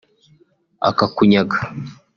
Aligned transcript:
akakunyaga 0.89 1.57